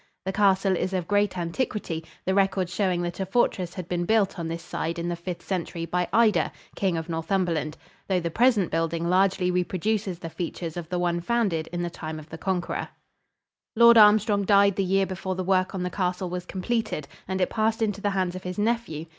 The 0.25 0.33
castle 0.33 0.75
is 0.75 0.93
of 0.93 1.07
great 1.07 1.37
antiquity, 1.37 2.03
the 2.25 2.33
records 2.33 2.73
showing 2.73 3.03
that 3.03 3.19
a 3.19 3.25
fortress 3.27 3.75
had 3.75 3.87
been 3.87 4.05
built 4.05 4.39
on 4.39 4.47
this 4.47 4.63
side 4.63 4.97
in 4.97 5.09
the 5.09 5.15
Fifth 5.15 5.43
Century 5.45 5.85
by 5.85 6.07
Ida, 6.11 6.51
King 6.75 6.97
of 6.97 7.07
Northumberland, 7.07 7.77
though 8.07 8.19
the 8.19 8.31
present 8.31 8.71
building 8.71 9.07
largely 9.07 9.51
reproduces 9.51 10.17
the 10.17 10.31
features 10.31 10.75
of 10.75 10.89
the 10.89 10.97
one 10.97 11.19
founded 11.21 11.67
in 11.71 11.83
the 11.83 11.89
time 11.91 12.17
of 12.17 12.29
the 12.29 12.39
Conqueror. 12.39 12.89
[Illustration: 13.75 13.75
BAMBOROUGH 13.75 13.75
CASTLE, 13.75 13.77
NORTHUMBERLAND.] 13.77 13.85
Lord 14.39 14.43
Armstrong 14.43 14.45
died 14.45 14.75
the 14.75 14.91
year 14.91 15.05
before 15.05 15.35
the 15.35 15.43
work 15.43 15.75
on 15.75 15.83
the 15.83 15.95
castle 15.95 16.29
was 16.31 16.47
completed 16.47 17.07
and 17.27 17.39
it 17.39 17.51
passed 17.51 17.83
into 17.83 18.01
the 18.01 18.09
hands 18.09 18.35
of 18.35 18.41
his 18.41 18.57
nephew. 18.57 19.05